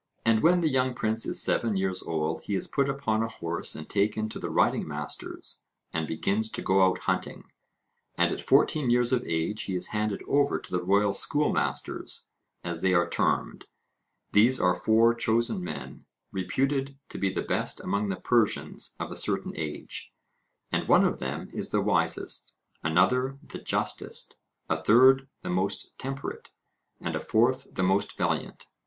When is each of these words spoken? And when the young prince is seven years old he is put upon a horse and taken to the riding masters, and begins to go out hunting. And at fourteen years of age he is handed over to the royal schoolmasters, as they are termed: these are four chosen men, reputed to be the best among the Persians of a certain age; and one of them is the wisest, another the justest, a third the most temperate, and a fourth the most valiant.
And 0.25 0.41
when 0.41 0.61
the 0.61 0.69
young 0.71 0.95
prince 0.95 1.27
is 1.27 1.43
seven 1.43 1.77
years 1.77 2.01
old 2.01 2.41
he 2.45 2.55
is 2.55 2.65
put 2.65 2.89
upon 2.89 3.21
a 3.21 3.27
horse 3.27 3.75
and 3.75 3.87
taken 3.87 4.29
to 4.29 4.39
the 4.39 4.49
riding 4.49 4.87
masters, 4.87 5.61
and 5.93 6.07
begins 6.07 6.49
to 6.53 6.63
go 6.63 6.81
out 6.81 6.97
hunting. 7.01 7.43
And 8.15 8.31
at 8.31 8.41
fourteen 8.41 8.89
years 8.89 9.13
of 9.13 9.21
age 9.27 9.61
he 9.65 9.75
is 9.75 9.89
handed 9.93 10.23
over 10.27 10.57
to 10.57 10.71
the 10.71 10.81
royal 10.81 11.13
schoolmasters, 11.13 12.25
as 12.63 12.81
they 12.81 12.95
are 12.95 13.07
termed: 13.07 13.67
these 14.31 14.59
are 14.59 14.73
four 14.73 15.13
chosen 15.13 15.63
men, 15.63 16.05
reputed 16.31 16.97
to 17.09 17.19
be 17.19 17.29
the 17.29 17.43
best 17.43 17.79
among 17.79 18.09
the 18.09 18.15
Persians 18.15 18.95
of 18.99 19.11
a 19.11 19.15
certain 19.15 19.53
age; 19.55 20.11
and 20.71 20.87
one 20.87 21.05
of 21.05 21.19
them 21.19 21.47
is 21.53 21.69
the 21.69 21.79
wisest, 21.79 22.55
another 22.83 23.37
the 23.43 23.59
justest, 23.59 24.37
a 24.67 24.77
third 24.77 25.27
the 25.43 25.51
most 25.51 25.95
temperate, 25.99 26.49
and 26.99 27.15
a 27.15 27.19
fourth 27.19 27.75
the 27.75 27.83
most 27.83 28.17
valiant. 28.17 28.65